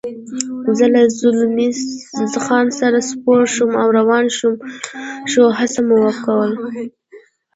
[0.77, 1.69] زه له زلمی
[2.43, 4.25] خان سره سپور شوم او روان
[5.31, 6.51] شو، هڅه مو کول.